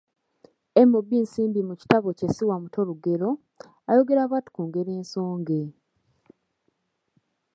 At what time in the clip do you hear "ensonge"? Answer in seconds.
4.99-5.59